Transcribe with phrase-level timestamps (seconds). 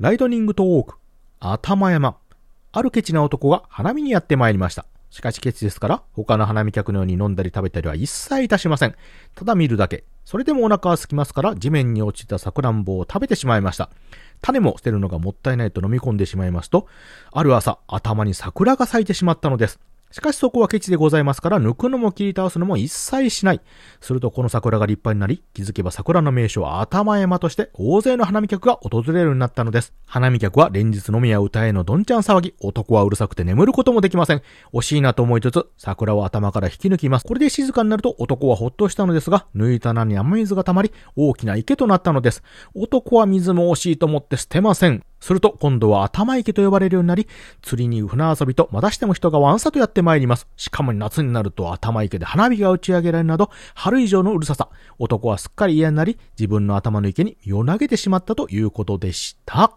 [0.00, 0.94] ライトニングトーク、
[1.40, 2.16] 頭山。
[2.72, 4.86] あるケチな男が花見にやってまいりました。
[5.10, 8.94] しかしケチですから、他の花見客のように飲んだり食べたりは一切いたしません。
[9.34, 10.04] ただ見るだけ。
[10.24, 13.90] それでもお腹は空きますから、地面に落ちたサクランボを食べてしまいました。
[14.40, 16.86] 種も捨てるのがもったいないと飲み込んでしまいますと、
[17.30, 19.80] ある朝、頭に桜が咲いてしまったのです。
[20.10, 23.60] しかしそこはケチでございますから、抜くのも切り倒すのも一切しない。
[24.00, 29.94] するとこの桜が立派になり、気づけば桜の名所は頭山として大勢の花見客が訪れるようになったのです。
[30.06, 34.42] 花見客は連日飲みや歌へのどんちゃん騒ぎ、男はうるさくて眠ることもできません。
[34.72, 37.24] 惜しいなと思いつつ、桜を頭から引き抜きます。
[37.24, 42.42] これで静かになると男はほっとしたのですが、抜いた穴に雨水が溜まり、大きな池となったのです。
[42.74, 45.04] 男は水も惜しいと思って捨てません。
[45.20, 47.28] すると今度は頭池と呼ばれるようになり、
[47.62, 50.46] 釣りに船遊びとまたしても人がワンサとやってまいります。
[50.56, 54.68] しかも夏になると頭池で花火が打ち上げられるなど、春以上のうるささ。
[54.98, 59.68] 男はすっかり嫌になり、自分の頭の池に身を投げてしまったということでした。